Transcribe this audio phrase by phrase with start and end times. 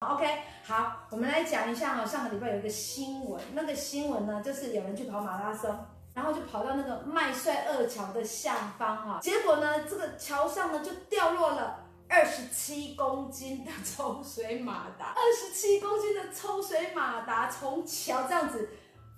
[0.00, 0.26] OK，
[0.62, 2.04] 好，我们来讲一下哦。
[2.04, 5.74] 上个礼拜有一个新闻，那个新闻呢，就是有人去跑马拉松，
[6.12, 18.68] 然后就跑到那个麦帅二桥的下方哈，结果呢，这个桥上呢就掉落了二十七公斤的抽水马达，二十七公斤的抽水马达从桥这样子，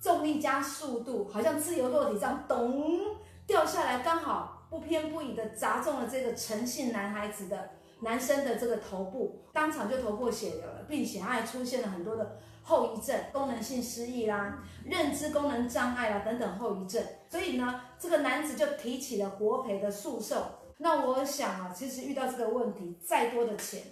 [0.01, 3.17] 重力加速度，好像自由落体这样咚
[3.49, 7.69] 掉下来，刚好不偏不倚的砸中了这个诚信男孩子的。
[8.01, 17.03] 男生的这个头部当场就头破血流了，并且他还出现了很多的后遗症，功能性失忆啦、认知功能障碍啦等等后遗症。
[17.29, 20.41] 所以呢，这个男子就提起了国赔的诉讼。
[20.79, 23.83] 那我想啊，其实遇到这个问题，再多的钱，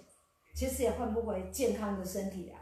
[0.55, 2.55] 其实也换不回健康的身体啊。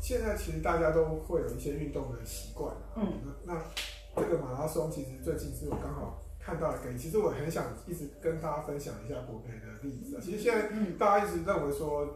[0.00, 6.20] 现在其实大家都会有一些运动的习惯，嗯，那那这个马拉松其实最近是我刚好。
[6.44, 10.20] 看到了给，其实我很想一直跟大家分享一下国培的例子啊。
[10.22, 12.06] 其实现在大家一直认为说，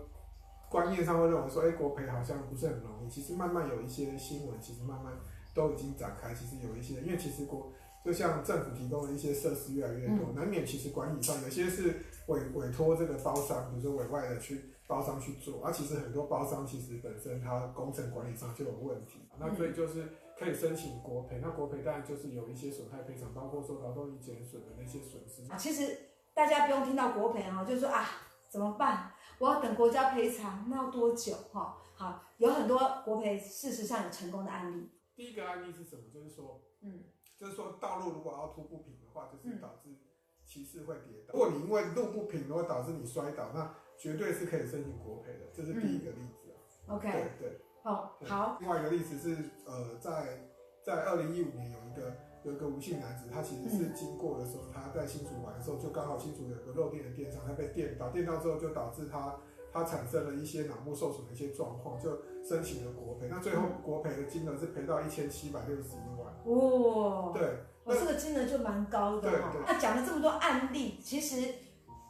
[0.69, 3.09] 观念上会认为说，哎，国培好像不是很容易。
[3.09, 5.15] 其实慢慢有一些新闻，其实慢慢
[5.55, 6.35] 都已经展开。
[6.35, 7.73] 其实有一些，因为其实国
[8.05, 19.21] 就像政府提供的一些设施越来越多，难免其实管理上有些是委委托这个包商，比如说委外的去包商去做，而、啊、其实很多包商其实本身它工程管理上就有问题。
[19.41, 20.05] 那所以就是。
[20.39, 25.43] 可以申请国赔，那国赔当然就是有一些损害赔偿，包括说劳动力减损的那些损失。
[25.59, 25.99] 其实
[26.33, 28.07] 大家不用听到国赔啊，就是说啊，
[28.49, 29.13] 怎么办？
[29.41, 31.35] 我要等国家赔偿，那要多久？
[31.53, 34.89] 哈，好，有很多国赔事实上有成功的案例。
[35.17, 36.03] 第一个案例是什么？
[36.15, 37.05] 就是说，嗯，
[37.37, 39.91] 就是说道路如果凹凸不平的话，就是导致
[40.45, 41.35] 骑士会跌倒。
[41.35, 45.47] 如果你因为路不平，如果导致你摔倒，那绝对是可以申请国赔的。
[45.53, 46.53] 这是第一个例子
[46.87, 46.95] 啊。
[46.95, 47.61] OK，对对。
[47.83, 48.59] 哦，好。
[48.61, 50.41] 另外一个例子是，呃，在
[50.83, 59.37] 在二零一五年有一个有一个吴姓男子，他其实是经过的时候，嗯、他在新竹玩的时候，就刚好新竹有个漏电的电厂，他被电到，电到之后就导致他
[59.73, 62.11] 他产生了一些脑部受损的一些状况，就
[62.43, 63.29] 申请了国赔。
[63.31, 66.27] 那最后国赔的金额是赔到一千七百六十一万。
[66.57, 67.43] 哇，对，
[67.85, 69.31] 哦，这个金额就蛮高的。
[69.31, 69.61] 对对。
[69.67, 71.41] 那讲了这么多案例，其实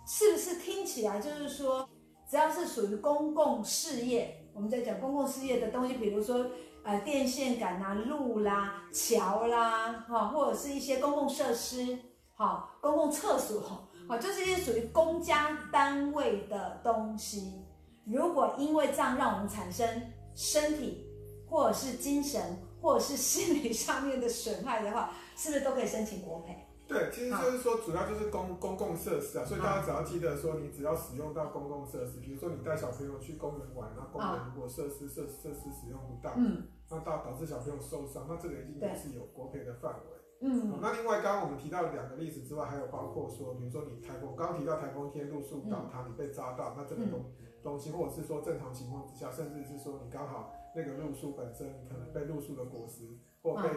[0.06, 1.88] 是不是听起来就是说，
[2.30, 4.37] 只要是属于公共事业？
[4.58, 6.44] 我们在讲公共事业的东西，比如说
[6.82, 11.96] 呃电线杆啊、路啦、桥啦，哈，或者是一些公共设施，
[12.34, 13.62] 哈，公共厕所，
[14.08, 17.64] 哈，就是一些属于公家单位的东西。
[18.04, 19.86] 如果因为这样让我们产生
[20.34, 21.06] 身体
[21.48, 26.67] 或者是精神或者是心理上面的损害的话，是不是都可以申请国赔？
[26.88, 40.00] 对，其实就是说，主要就是公公共设施啊，所以大家只要记得说，你只要使用到公共设施，比如说你带小朋友去公园玩，那公园如果设施设设施使用不当，嗯，那导导致小朋友受伤，那这个一定是有国赔的范围。
[40.40, 47.22] 嗯，那另外刚刚我们提到两个例子之外，还有包括说，比如说你台风，刚刚提到台风天路树倒塌，你被砸到，那这个东
[47.62, 53.68] 东西，或者是说正常情况之下，甚至是说你刚好那个路树本身，你可能被路树的果实或被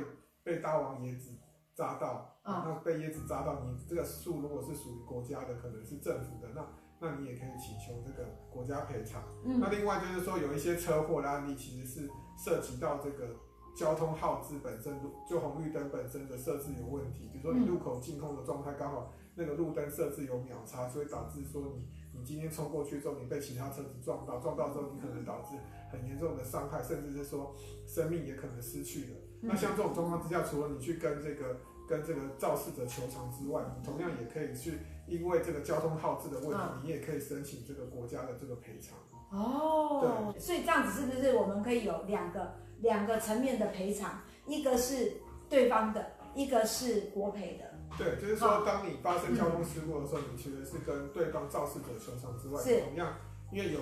[0.44, 1.32] 被大王椰子。
[1.82, 6.64] 砸到，那被椰子扎到，你这个树如果是属于国家的，可能是政府的，那
[7.00, 9.24] 那你也可以请求这个国家赔偿。
[9.44, 9.60] 嗯。
[9.60, 13.36] 那另外就是说，有一些车祸的案例，其实是涉及到这个
[13.76, 14.94] 交通号志本身，
[15.28, 17.28] 就红绿灯本身的设置有问题。
[17.34, 25.56] 比如说你路口净空的状态，刚好那个路灯设置有秒差，所以导致说你你今天冲过去之后，你被其他车子撞到，撞到之后你可能导致
[25.92, 27.56] 很严重的伤害，甚至是说
[27.88, 29.18] 生命也可能失去了。
[29.44, 31.58] 那像这种状况之下，除了你去跟这个
[31.92, 38.98] 跟这个肇事者求偿之外，你同样也可以去，因为这个交通号志的问题，你也可以申请这个国家的这个赔偿。
[39.38, 44.22] 哦，对，所以这样子是不是我们可以有两个两个层面的赔偿？
[44.48, 45.12] 一个是
[45.50, 47.70] 对方的，一个是国赔的。
[47.98, 53.14] 对，就是说，当你发生交通事故的时候，你其实是跟对方肇事者求偿之外，同样，
[53.52, 53.82] 因为有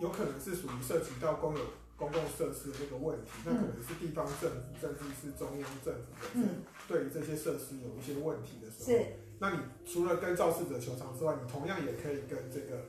[0.00, 1.64] 有可能是属于涉及到公有。
[2.00, 6.40] 公共设施的这个问题，那可能是地方政府，甚至是中央政府
[6.88, 12.88] 对于这些设施有一些问题的时候，是，那你除了跟肇事者求偿之外，你同样也可以跟这个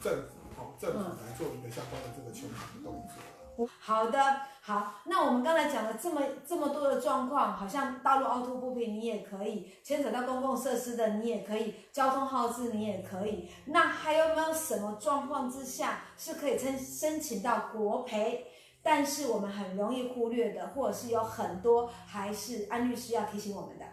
[0.00, 3.39] 政府，哦，政府来做一个相关的这个求偿的动作。
[3.78, 4.18] 好的，
[4.62, 13.48] 好，那我们刚才讲了这么这么多的状况，好像道路凹凸不平，你也可以牵扯到公共设施的，你也可以交通号志，你也可以。
[13.66, 18.46] 那还有没有什么状况之下是可以申申请到国赔？
[18.82, 23.84] 但是我们很容易忽略的，或者是有很多还是安律师要提醒我们的。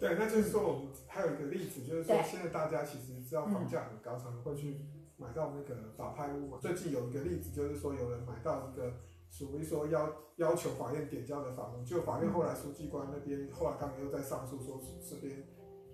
[0.00, 4.84] 对，那就是说我们还有一个例子，就是说现在大家其实知道房价很高，常常会去
[5.22, 6.58] 买到那个法拍屋。
[6.58, 8.92] 最近有一个例子，就是说有人买到一个。
[9.32, 14.78] 属于说要要求法院点交的房屋，就法院后来书记官那边后来他们又在上诉，说
[15.08, 15.42] 这边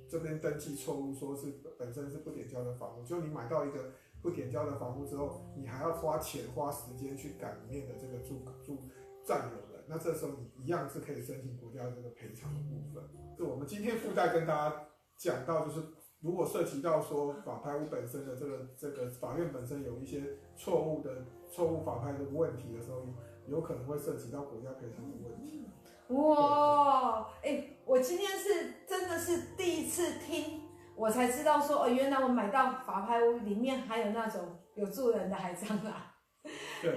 [0.09, 8.89] 这边登记错误，说是本身是不点交的房屋，就你买到一个不点交的房屋之后，你还要花钱花时间去赶里面的这个住住
[9.25, 13.05] 占有人，那这时候你一样是可以申请国家这个赔偿的部分。
[13.39, 15.81] 就我们今天附带跟大家讲到，就是
[16.20, 20.23] 如果涉及到说法拍屋本身的这个这个法院本身有一些
[20.56, 23.03] 错误的错误法拍的问题的时候，
[23.47, 25.65] 有可能会涉及到国家赔偿的问题。
[26.09, 30.62] 哇，哎、欸，我今天是真的是第一次听。
[30.97, 35.94] 我才知道说哦，原来我买到法拍屋里面还有那种有住人的海蟑螂，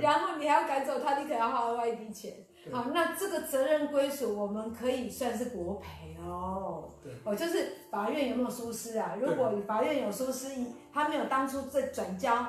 [0.02, 2.34] 然后你还要赶走他，你可能要花另外一笔钱。
[2.70, 6.90] 好，那这个责任归属我们可以算是国赔哦。
[7.02, 9.18] 对，哦，就是法院有没有疏失啊？
[9.20, 10.50] 如果法院有疏失，
[10.94, 12.48] 他没有当初在转交、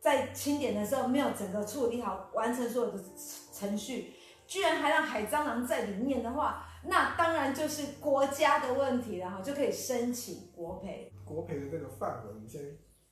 [0.00, 2.98] 在清点的时候没有整个处理好，完成所有的
[3.52, 4.14] 程序，
[4.46, 6.66] 居然还让海蟑螂在里面的话。
[6.84, 11.12] 那当然就是国家的问题了哈，就可以申请国赔。
[11.24, 12.60] 国赔的这个范围，我们先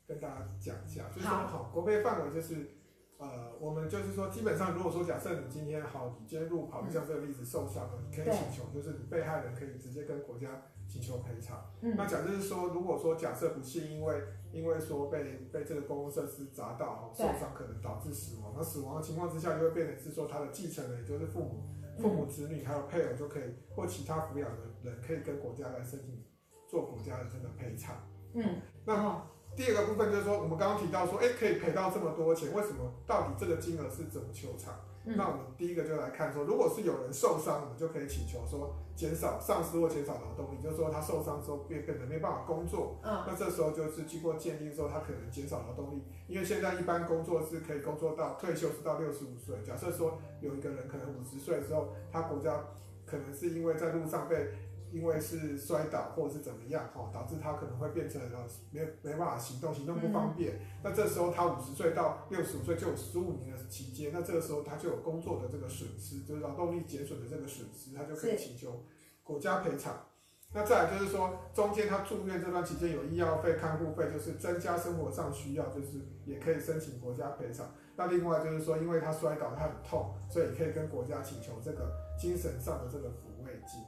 [0.09, 2.80] 跟大家讲一下，就是说好，国赔范围就是，
[3.21, 10.49] 呃，我们就是说，基本上如果说假设你今天好，你今天路跑，像这个例子受伤了，你可以请求，就是你被害人可以直接跟国家
[10.89, 11.63] 请求赔偿。
[11.83, 11.95] 嗯。
[11.97, 14.23] 那假设是说，如果说假设不幸因为
[14.53, 15.23] 因为说被
[15.53, 21.67] 被这个公共设施砸到哈，受伤可能导致死亡，那死亡的情况之下，就会变成是说他的继承人，也就是父母。
[21.99, 23.43] 父母、子女还有配偶就可以，
[23.77, 26.25] 或其他抚养的人可以跟国家来申请
[26.67, 27.95] 做国家的这个赔偿。
[28.33, 28.43] 嗯，
[28.87, 29.23] 那
[29.57, 32.93] 第二个部分就是说，我们刚刚提到说，哎，可以赔到这么多钱，为什么？
[33.07, 34.75] 到底这个金额是怎么求偿？
[35.05, 42.99] 嗯、那我们第一个就来看说，如果是有人受伤，我们就可以请求说减少丧失或减少劳动力，就是说他受伤之后变可能没办法工作。
[43.03, 49.57] 嗯，那这时候就是经过鉴定之后，他可能减少劳动力，因为现在一般工作是可以工作到退休是到六十五岁。
[49.67, 52.63] 假设说有一个人可能五十岁之后，他国家
[53.07, 54.49] 可能是因为在路上被。
[54.93, 60.57] 因为是摔倒或者是怎么样哈，导致他可能会变成呃没没办法行动，行动不方便。
[60.57, 68.83] 嗯、那这时候他五十岁到六十五岁就有十五年的期间，那这个时候他就有工作的这个损失，就是劳动力减损的这个损失，他就可以请求
[69.23, 70.07] 国家赔偿。
[70.53, 77.73] 那再来就是说，中间他住院这段期间有医药费、看护费，就是增加生活上需要，就是也可以申请国家赔偿。
[77.95, 83.81] 那另外就是说，因为他摔倒他很痛，所以也可以跟国家请求这个精神上的这个抚慰金。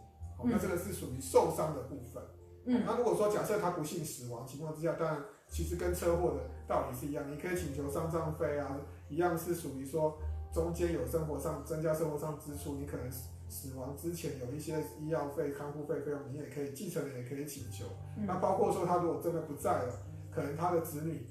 [0.44, 2.22] 那这个是属于受伤的部分。
[2.64, 8.78] 嗯，那如果说假设他不幸死亡情况之下，当然其实跟车祸的道理是一样，你可以请求丧葬费啊，
[9.08, 10.16] 一样是属于说
[10.54, 13.10] 中间有生活上增加生活上支出，你可能
[13.48, 17.84] 死亡之前有一些医药费、看护费费用，你也可以继承人也可以请求。
[18.16, 19.94] 那包括说他如果真的不在了，
[20.30, 21.26] 可能他的子女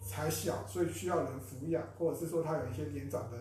[0.00, 3.38] 才小，所以需要人抚养，或者是说他有一些年长的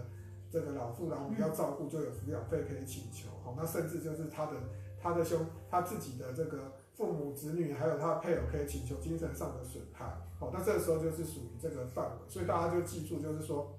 [0.50, 3.30] 这个老父老母要照顾，就有抚养费可以请求。
[3.44, 4.54] 好，那甚至就是他的。
[5.04, 10.06] 他的兄，他自己的这个父母、子女，还有他的配偶，可以请求精神上的损害。
[10.40, 13.78] 好，那这个时候就是属于这个范围，所以大家就记住，就是说，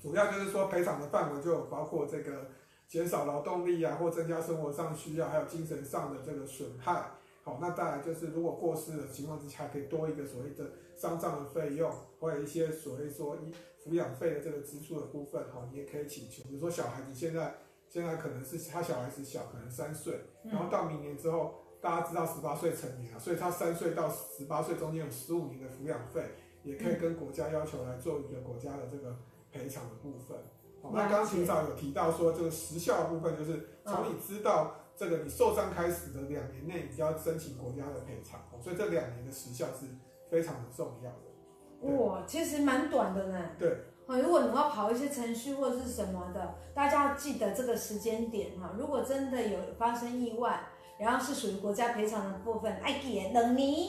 [0.00, 2.46] 主要就是说赔偿的范围就有包括这个
[2.88, 7.10] 减少劳动力啊，或增加生活上需要，还有精神上的这个损害。
[7.42, 10.64] 好，那再来就是如果过世的情况之下，可以多一个所谓的
[10.96, 13.52] 丧葬的费用，或者一些所谓说以
[13.84, 16.42] 抚养费的这个支出的部分，哈，你也可以请求。
[16.48, 17.54] 比如说小孩子现在。
[17.94, 29.16] 现在可能是他小孩子小，可能三岁，然后到明年之后，大家知道十八岁成年了，所以他三岁到十八岁中间有十五年的抚养费，也可以跟国家要求来做一个国家的这个
[29.52, 30.36] 赔偿的部分。
[30.82, 38.40] 好，那刚刚霆嫂有提到说，这个时效的部分就是从你知道这个你受伤开始的两年内，你就要申请国家的赔偿。
[38.60, 39.86] 所以这两年的时效是
[40.28, 41.96] 非常的重要的。
[41.96, 43.50] 哇，其实蛮短的呢。
[43.56, 43.78] 对。
[44.06, 48.70] 如果你要跑一些程序或者是什么的，大家要记得这个时间点哈。
[48.78, 50.60] 如果真的有发生意外，
[50.98, 53.88] 然后是属于国家赔偿的部分，哎，给两年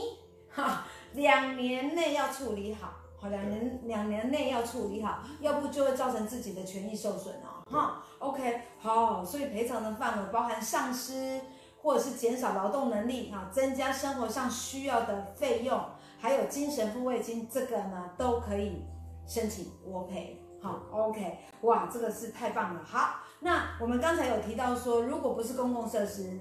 [0.50, 7.70] 哈，两年内要处理好，好，两年两年内要处理好，要不就会造成自己的权益受损哦。
[7.70, 11.42] 哈，OK，好，所以赔偿的范围包含丧失
[11.82, 15.80] 或者是减少劳动能力哈，增加生活上需要的费用，
[16.18, 18.84] 还有精神抚慰金，这个呢都可以。
[19.28, 22.84] 申请国赔，好，OK，哇，这个是太棒了。
[22.84, 26.40] 好，那我们刚才有提到说，如果不是公共设施，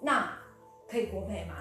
[0.00, 0.32] 那
[0.88, 1.54] 可以国赔吗？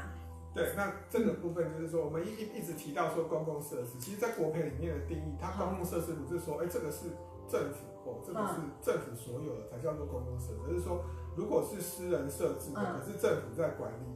[0.53, 7.09] 对，那这个部分就是说，我们一一一直提到说公共设施，其实，在国赔里面的定义，它公共设施不是说，哎，这个是
[7.47, 11.03] 政府哦，这个是政府所有的才叫做公共设施，而是说，
[11.35, 14.15] 如果是私人设置的，可是政府在管理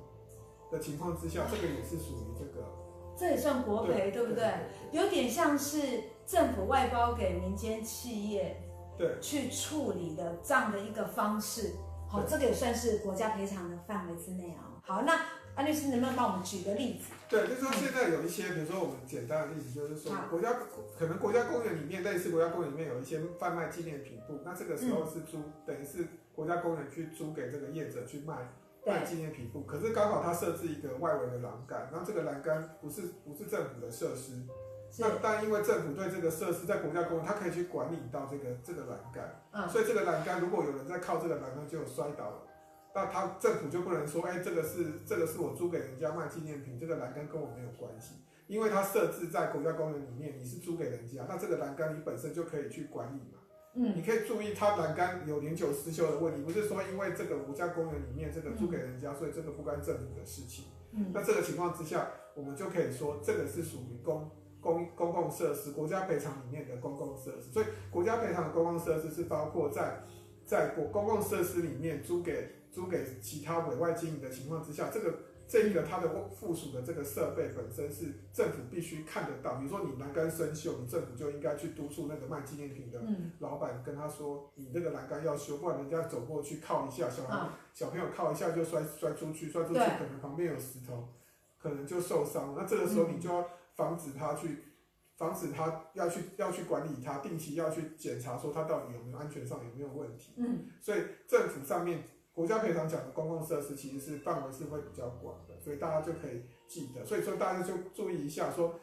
[0.71, 2.82] 的情况之下，这个也是属于这个。
[3.17, 4.53] 这也算国赔，对，对不对？
[4.91, 5.79] 有点像是
[6.25, 8.61] 政府外包给民间企业，
[8.97, 11.71] 对，去处理的这样的一个方式。
[12.09, 14.77] 好，这个也算是国家赔偿的范围之内哦。
[14.81, 15.19] 好，那
[15.55, 17.11] 安律师能不能帮我们举个例子？
[17.29, 20.53] 对，就是说现在有一些，比如说我们简单的例子，就是说国家
[20.97, 28.35] 可能国家公园里面，类似国家公园里面有一些贩卖纪念品部，那这个时候是租，嗯、等于是国家公园去租给这个业者去卖
[28.85, 34.43] 卖纪念品部，可是刚好他设置一个外围的栏杆，那这个栏杆不是不是政府的设施，
[34.99, 42.43] 那但因为政府对这个设施在国家公园，他可以去管理到这个这个栏杆，嗯，所以这个栏杆如果有人在靠这个栏杆就摔倒了。
[42.95, 48.13] 那他政府就不能说，哎，这个是这个是我租给人家卖纪念品，这个栏杆跟我没有关系，
[48.45, 53.39] 因为它设置在国家公园里面，你是租给人家，那这个栏杆你本身就可以去管理嘛。
[53.75, 60.65] 嗯，你可以注意它栏杆有年久失修的问题，不是说因为这个国家公园里面这个租给人家，所以这个不关政府的事情。
[60.91, 64.29] 嗯，那这个情况之下，我们就可以说这个是属于公
[64.61, 67.51] 公公共设施，国家赔偿里面的公共设施。
[67.51, 70.03] 所以国家赔偿的公共设施是包括在
[70.45, 72.63] 在国公共设施里面租给。
[72.73, 75.13] 租给其他委外经营的情况之下，这个
[75.53, 79.53] 这一个它的附属的这个设备本身是政府必须看得到。
[79.57, 82.99] 比如说你栏杆生锈，你政府就应该去督促那个卖纪念品的
[83.37, 91.07] 老板跟他说，你这个栏杆要修，不然人家走过去靠一下，小孩小朋友靠一下就摔摔出去，摔出去可能旁边有石头，
[91.61, 92.55] 可能就受伤。
[92.57, 94.57] 那这个时候你就要防止他去，
[95.17, 100.33] 防止他要去要去管理他，定期要去检查说他到底有没有安全上有没有问题。
[100.37, 102.01] 嗯，所以政府上面。
[102.33, 107.05] 国家赔偿讲的公共设施其实是范围是会比较广的，所以大家就可以记得。
[107.05, 108.79] 所以说大家就注意一下，说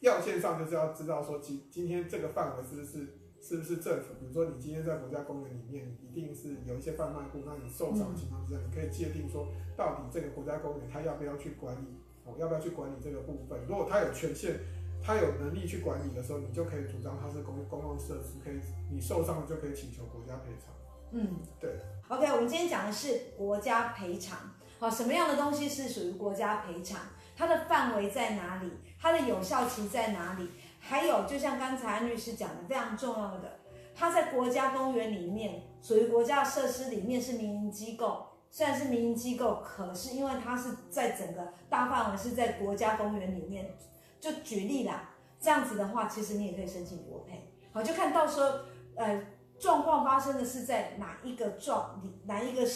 [0.00, 4.12] 要件上就是要知道说今今天这个范围是不是是不是政府？
[4.20, 11.86] 比如说你今天在国家公园里面，一定是有一些贩卖部，那你受伤情况之下，你可以界定说到底这个国家公园它要不要去管理，
[12.26, 13.58] 哦，要不要去管理这个部分？
[13.66, 14.60] 如果它有权限，
[15.02, 18.60] 它有能力去管理的时候，你就可以主张它是公公共设施，可以
[18.92, 20.74] 你受伤了就可以请求国家赔偿。
[21.12, 21.70] 嗯，对。
[22.08, 24.38] OK，我们今天讲的是国家赔偿。
[24.80, 26.98] 好，什么样的东西是属于国家赔偿？
[27.36, 28.70] 它的范围在哪里？
[28.98, 30.50] 它的有效期在哪里？
[30.80, 33.60] 还有，就像刚才安律师讲的，非常重要的，
[33.94, 38.26] 它在国家公园里面，属于国家设施里面是民营机构。
[38.50, 43.76] 虽然是民营机构，可是因为它是在整个大范围是在国家公园里面，
[44.18, 47.52] 就举例啦，这样子的话，其实你也可以申请国赔。
[47.72, 48.48] 好，就看到时候，
[48.96, 49.22] 呃。
[49.60, 52.66] 状况发生的是在哪一个状里，哪一个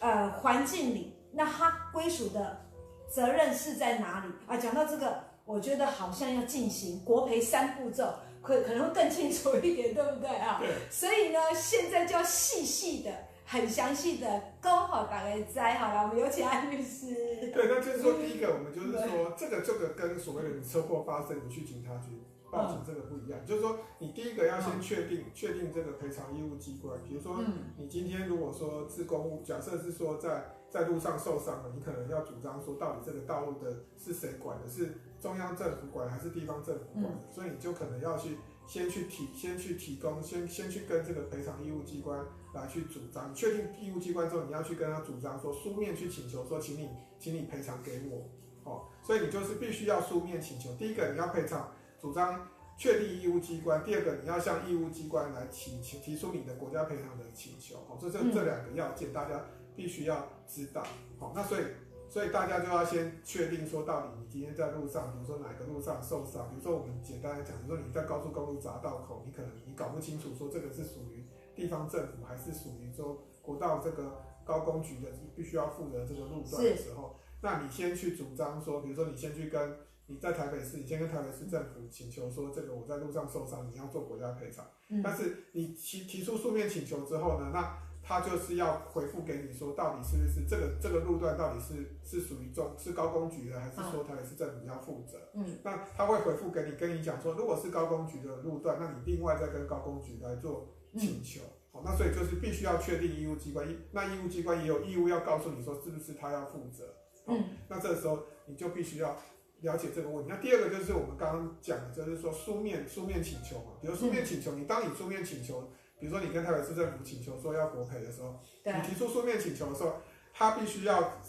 [0.00, 1.16] 呃环境里？
[1.32, 2.66] 那它归属的
[3.08, 4.56] 责任是在哪里啊？
[4.56, 8.12] 讲到这个，我觉得好像要进行国赔三步骤，
[8.42, 10.58] 可可能会更清楚一点，对不对啊？
[10.60, 10.68] 对。
[10.90, 13.10] 所以呢，现在就要细细的、
[13.46, 16.02] 很详细的，刚好打个摘好了。
[16.02, 17.14] 我们有请安律师。
[17.54, 22.22] 对，那就是说，第一个，我们就是说，这个这个跟所谓的你车祸发生，你去警察局。
[22.50, 27.42] 报警这个不一样，就是说你第一个要先确定确定这个赔偿义务机关，比如说
[27.76, 46.88] 你今天如果说是公务，假设是说在在路上受伤了，你可能要主张说到底这个道路的是谁管的，是中央政府管还是地方政府管的，所以你就可能要去先去提先去提供先先去跟这个赔偿义务机关来去主张，确定义务机关之后，你要去跟他主张说书面去请求说，请你
[47.18, 51.72] 请你赔偿给我，哦，所以你就是必须要书面请求，第一个你要赔偿。
[52.00, 59.44] 主张确定义务机关，第二个你要向义务机关来提请提出你的国家赔偿的请求，好，这这这两个要件大家
[59.76, 60.82] 必须要知道，
[61.18, 61.64] 好，那所以
[62.08, 79.76] 所以大家就要先确定说到底你今天在路上，比如说哪个路上受伤，比如说我们简单来讲，比如说你在高速公路匝道口，你可能你搞不清楚说这个是属于地方政府还是属于说国道这个高工局的必须要负责这个路段的时候，那你先去主张说，比如说你先去跟。
[80.10, 84.66] 你在台北市，你先跟台北市政府请求说，这个我在路上受伤，你要做国家赔偿。
[84.88, 85.00] 嗯。
[85.02, 95.16] 但是你提提出书面请求之后呢，那他就是要回复给你说，到底是不是这个这个路段到底是是属于中是高工局的，还是说台北市政府要负责？
[95.34, 95.58] 嗯。
[95.62, 101.42] 那他会回复给你，跟你讲说，如果是高工局的路段，那你另外再跟高工局来做请求。
[101.70, 106.96] 好，那所以就是必须要确定义务机关，那义务机关也有义务要告诉你说，是不是他要负责？
[107.28, 107.44] 嗯。
[107.68, 109.16] 那这个时候你就必须要。
[109.62, 110.30] 了解这个问题。
[110.30, 113.72] 那第二个就是我们刚刚讲的，就是说书面书面请求嘛。
[113.80, 119.96] 比如书面请求，你当你书面请求，比如说你跟台北市政府请求说要国赔的时候，你提出书面请求的时候，
[120.32, 121.20] 他必须要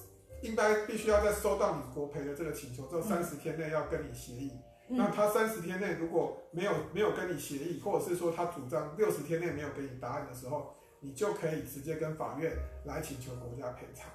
[0.41, 4.51] 应该必须要在收到你国赔的这个请求之后三十天内要跟你协议。
[4.93, 12.51] 那他三十天内如果没有没有跟你协议，或者是说他主张六十天内没有给你答案的时候，你就可以直接跟法院
[12.85, 14.09] 来请求国家赔偿。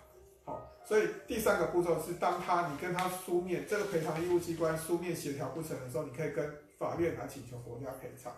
[0.46, 8.32] 好，所以第三个步骤是，当他你跟他书面这个赔偿义务机关书面协调不成的时候，你可以跟法院来请求国家赔偿。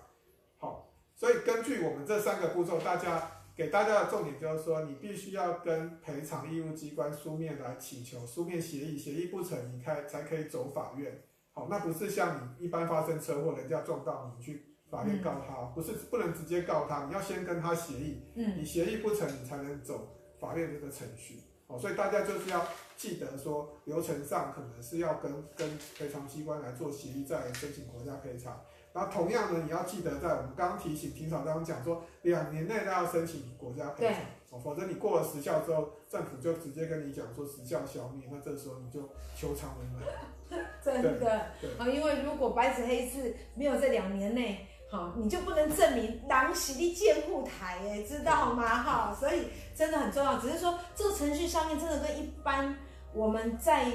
[0.56, 11.22] 好，所以根据我们这三个步骤，大家给大家的重点就是说，你必须要跟赔偿义务机关书面来请求书面协议，协议不成，你开才可以走法院。
[11.52, 21.42] 好，那不是像你一般发生车祸，人家撞到你去法院告他，不是不能直接告他，你要先跟他协议，嗯，你协议不成，你才能走法院这个程序。
[21.68, 28.58] 好，所以大家就是要记得说，流程上可能是要跟跟赔偿机关来做协议，再申请国家赔偿。
[28.94, 39.06] 然后同样呢，你要记得在我们刚刚提醒庭长刚刚讲说，两年内都要申请国家赔偿，哦，否则你过了时效之后，政府就直接跟你讲说时效消灭，那这时候你就
[39.36, 40.02] 求偿无门。
[40.82, 41.30] 真的，
[41.76, 48.82] 啊，因为如果白纸黑字没有在两年内，好，你就不能证明狼袭的监护台，哎，知道吗？
[48.82, 50.38] 哈，所以真的很重要。
[50.38, 52.74] 只是说这个程序上面真的跟一般
[53.12, 53.86] 我们在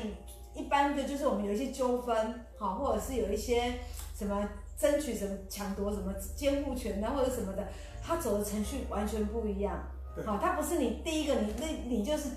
[0.54, 3.74] 一般的就是我们有一些纠纷，好，或者是有一些
[4.18, 4.48] 什么。
[4.76, 7.66] 争取什么抢夺什么监护权啊，或者什么的，
[8.04, 9.82] 他走的程序完全不一样。
[10.26, 12.30] 好，他不是你第一个，你那你就是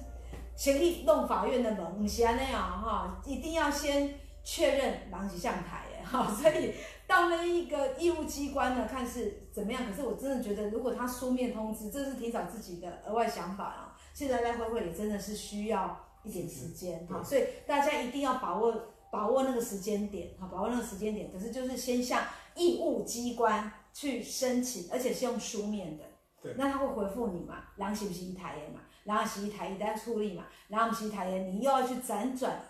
[0.55, 6.75] 先去弄法院的门，不是那样哈，一定要先确认狼袭上台 的哈，所以
[7.07, 9.83] 到那一个义务机关呢，看是怎么样。
[9.87, 13.97] 可是我真的觉得，如果他书面通知，这是提早自己的额外想法啊。
[14.15, 18.93] 现在来回回也真的是需要一点时间哈，所以大家一定要把握。
[19.09, 21.31] 把握那个时间点，哈，把握那个时间点。
[21.33, 22.23] 可是就是先向
[22.55, 26.05] 义务机关去申请，而且是用书面的。
[26.43, 26.53] 对。
[26.59, 27.65] 那他会回复你嘛？
[27.77, 28.81] 然后是不是一台嘛？
[29.05, 30.45] 然后是一台一单处理嘛？
[30.69, 32.61] 然后不是一台你又要去辗转，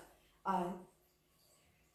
[0.42, 0.80] 啊、呃，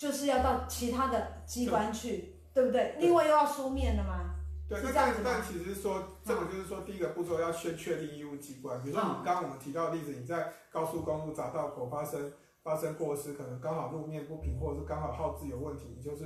[0.02, 2.96] 就是要到其他的机关去，对，对不对？
[2.98, 4.34] 另外又要书面的吗？
[4.68, 4.80] 对。
[4.84, 8.82] 那但但其实说，这个就是说，第一个步骤要先确定义务机关。
[8.82, 12.32] 比如说你刚刚我们提到的例子，你在高速公路匝道口发生。
[12.64, 16.26] 发生过失，可能刚好路面不平，或者是刚好号志有问题，你就是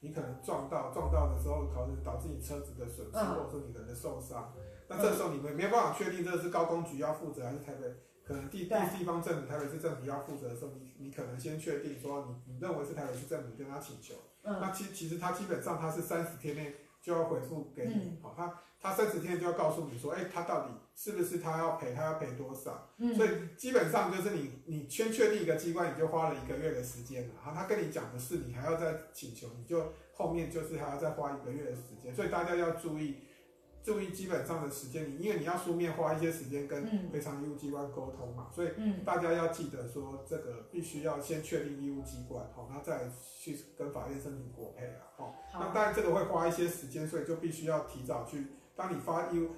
[0.00, 4.52] 你可能撞到撞到的时候，导致导致你车子的损失，或者说你人的受伤。
[4.88, 7.86] 那这时候你们没有办法确定这是高工局要负责，还是台北
[8.26, 14.14] 可能地地地方政府台北市政府要负责的时候，你你可能先确定说你你认为是台北市政府跟他请求。
[14.42, 18.52] 那其其实他基本上他是三十天内就要回复给你，好他。
[18.78, 22.90] 他三十天就要告诉你说，哎、欸，他到底是不是他要赔，他要赔多少？
[22.98, 27.34] 嗯，所以基本上就是你你先确定一个机关，你就花了一个月的时间了。
[27.40, 32.14] 好，他跟你讲的是，你还要再请求，你就后面就是还要再花一个月的时间。
[32.14, 33.16] 所以大家要注意。
[33.86, 38.70] 注意基本上的时间，你因为你要书面花一些时间跟赔偿义务机关沟通嘛，所以
[39.04, 49.50] 大家要记得说这个必须要先确定义务机关，好，那再去跟法院申请国赔啊，好，那当然这个会花一些时间，所以就必须要提早去，当你发义务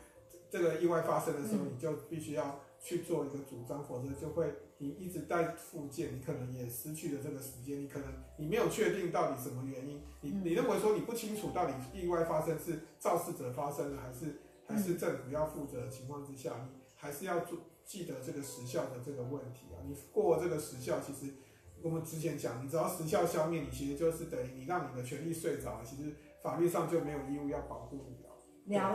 [0.50, 4.52] 这个意外发生的时候，你就必须要去做一个主张，否则就会。
[4.78, 7.80] 你一直在复健，你可能也失去了这个时间。
[7.82, 19.82] 你可能你没有确定到底什么原因，你你认为说你不清楚到底意外发生是肇事者发生的，还是还是政府要负责的情况之下，你还是要做记得这个时效的这个问题啊。
[19.86, 21.32] 你过了这个时效，其实
[21.82, 28.22] 我们之前讲，你只要时效消灭，你其实就是等于你让你的权利睡着了，其实法律上就没有义务要保护你。
[28.22, 28.27] 了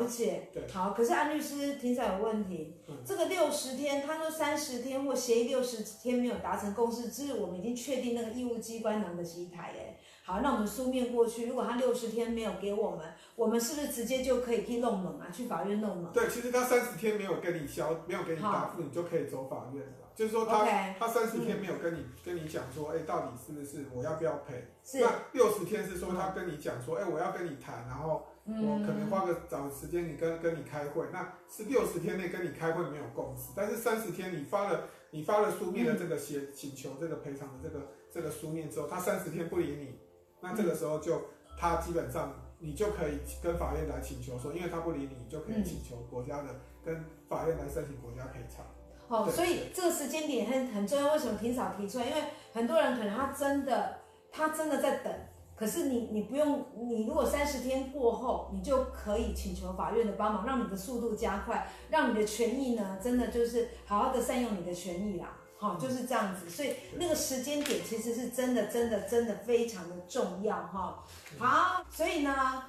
[0.06, 0.92] 解，对，好。
[0.92, 13.06] 可是安律师庭长有问题，嗯、这个六十天，他说三十天或协议六十天没有达成共识，这是我们已经确定那个义务机关能的机台，哎，好，那我们书面过去，如果他六十天没有给我们，
[13.36, 15.32] 我们是不是直接就可以去弄门啊？
[15.34, 16.12] 去法院弄门？
[16.12, 20.03] 对，其实他三十天没有跟你消，没有给你答复，你就可以走法院了。
[20.16, 20.66] 就是说他、
[21.00, 24.68] 他三十天没有跟你、嗯、跟你讲说，哎，到底是不是我要不要赔？
[24.84, 25.00] 是。
[25.02, 28.26] 那六十天是说他跟你讲说，哎，我要跟你谈，然后。
[28.46, 39.98] 我可能花个找时间，你跟跟你开会，那是六十天内跟你开会没有共识，但是三十天你发了你发了书面的这个协请求这个赔偿的这个这个书面之后，他三十天不理你，
[40.42, 41.22] 那这个时候就
[41.58, 46.50] 他基本上你就可以跟法院来请求说，因为他不理你，你就可以请求国家的
[46.84, 48.66] 跟法院来申请国家赔偿。
[49.08, 52.06] 哦，所以这个时间点很很重要，为什么挺早提出来？
[52.06, 54.00] 因为很多人可能他真的
[54.32, 55.14] 他真的在等。
[55.56, 66.50] 可是你你不用，你如果三十天过后，你就可以请求法院的帮忙，让你的速度加快，让你的权益呢，真的就是好好的善用你的权益啦，好，就是这样子。
[66.50, 71.04] 所以那个时间点其实是真的真的真的非常的重要哈。
[71.38, 72.64] 好，所以呢，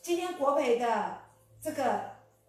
[0.00, 1.18] 今天国培的
[1.60, 2.02] 这个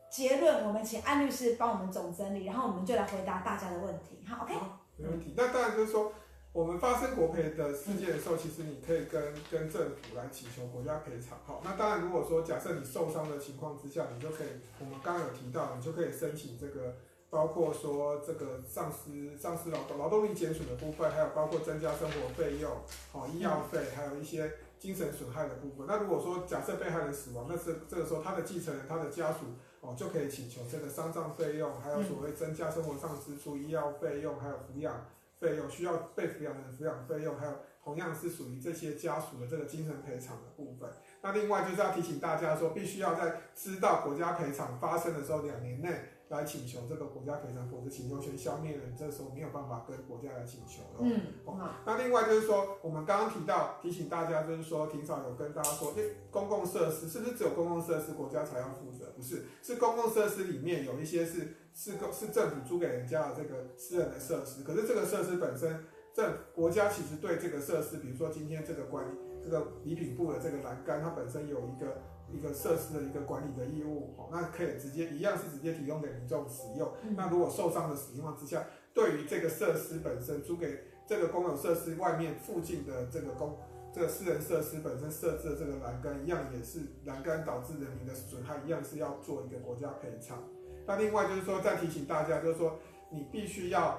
[0.10, 4.26] 结论，我们请安律师帮我们总整理，然后我们就来回答大家的问题。
[4.28, 4.54] 好，OK，
[4.98, 5.34] 没问题。
[5.38, 6.12] 那当然就是说。
[6.52, 11.38] 我们发生国赔的事件的时候，其实你可以跟跟政府来请求国家赔偿。
[11.45, 14.48] 好，那当然，如果说假设你受伤的情况之下，你就可以，
[14.80, 16.95] 我们刚刚有提到，你就可以申请这个，
[17.30, 22.72] 包括说这个丧失丧失劳动劳动力减损的部分，还有包括增加生活费用、
[23.12, 25.86] 好医药费，还有一些精神损害的部分。
[25.88, 29.45] 那如果说假设被害人死亡，那这这个时候他的继承人、他的家属
[29.82, 35.06] 哦就可以请求这个丧葬费用，还有所谓增加生活上支出、医药费用，还有抚养
[35.39, 40.89] 费用，需要被抚养的人抚养费用，还有同样是属于这些家属的这个精神赔偿的部分。
[41.22, 45.89] 那另外就是要提醒大家说，必须要在知道国家赔偿发生的时候两年内
[46.30, 51.00] 来请求这个国家赔偿，否则请求权消灭了，你这时候没有办法跟国家来请求了。
[51.00, 59.12] 嗯，哦，那另外就是说，我们刚刚提到提醒大家，就是说，庭长有跟大家说，诶，公共设施是不是只有公共设施国家才要负责？
[59.15, 69.29] 不是，是公共设施里面有一些是是是政府租给人家的这个私人的设施，可是这个设施本身，政国家其实对这个设施，比如说今天这个管理。
[69.43, 76.91] 这个礼品部的这个栏杆，它本身有一个一个设施的一个管理的义务，哦，那可以直接一样是直接提供给民众使用。
[77.04, 83.58] 嗯、那如果受伤的情况之下，对于这个设施本身租给这个公有设施外面附近的这个公
[83.91, 90.38] 这个私人设施本身设置的这个栏杆，一样也是栏杆导致人民的损害，一样是要做一个国家赔偿。
[90.86, 92.78] 那另外就是说，再提醒大家，就是说
[93.10, 93.97] 你必须要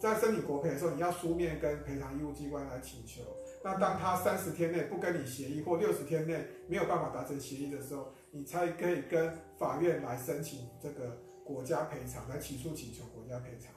[0.00, 3.22] 在申请国赔的时候，你要书面跟赔偿义务机关来请求。
[3.64, 13.72] 那当他三十天内不跟你协议，或六十天内没有办法达成协议的时候，你才可以跟法院来申请这个国家赔偿，来起诉请求国家赔偿。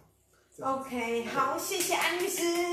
[0.79, 2.41] OK，好，谢谢安律师。